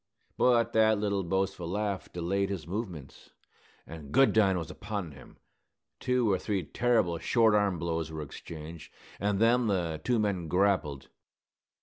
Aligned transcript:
But 0.35 0.73
that 0.73 0.97
little 0.97 1.21
boastful 1.23 1.69
laugh 1.69 2.11
delayed 2.11 2.49
his 2.49 2.65
movements, 2.65 3.29
and 3.85 4.11
Goodine 4.11 4.57
was 4.57 4.71
upon 4.71 5.11
him. 5.11 5.37
Two 5.99 6.31
or 6.31 6.39
three 6.39 6.63
terrible 6.63 7.19
short 7.19 7.53
arm 7.53 7.77
blows 7.77 8.11
were 8.11 8.23
exchanged, 8.23 8.91
and 9.19 9.37
then 9.39 9.67
the 9.67 10.01
two 10.03 10.17
men 10.17 10.47
grappled. 10.47 11.09